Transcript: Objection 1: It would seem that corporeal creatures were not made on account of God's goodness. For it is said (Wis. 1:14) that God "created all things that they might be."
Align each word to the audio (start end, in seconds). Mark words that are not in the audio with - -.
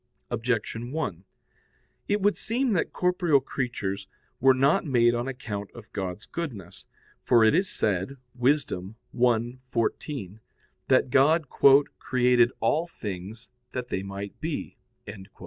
Objection 0.31 0.91
1: 0.91 1.25
It 2.07 2.21
would 2.21 2.35
seem 2.35 2.73
that 2.73 2.91
corporeal 2.91 3.39
creatures 3.39 4.07
were 4.39 4.55
not 4.55 4.83
made 4.83 5.13
on 5.13 5.27
account 5.27 5.69
of 5.75 5.93
God's 5.93 6.25
goodness. 6.25 6.87
For 7.21 7.43
it 7.43 7.53
is 7.53 7.69
said 7.69 8.17
(Wis. 8.33 8.65
1:14) 8.65 10.39
that 10.87 11.11
God 11.11 11.49
"created 11.99 12.51
all 12.59 12.87
things 12.87 13.49
that 13.73 13.89
they 13.89 14.01
might 14.01 14.39
be." 14.41 14.75